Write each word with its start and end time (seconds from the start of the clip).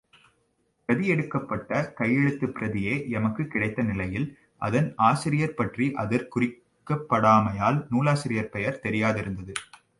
பிரதியெடுக்கப்பட்ட 0.85 1.93
கையெழுத்துப்பிரதியே 1.97 3.09
எமக்குக் 3.09 3.51
கிடைத்த 3.51 3.83
நிலையில் 3.83 4.37
அதன் 4.57 4.93
ஆசிரியர் 4.95 5.53
பற்றி 5.53 5.91
அதிற் 5.93 6.29
குறிக்கப்படாமையால் 6.35 7.85
நூலாசிரியர் 7.89 8.49
பெயர் 8.49 8.79
தெரியாதிருந்தது. 8.83 9.53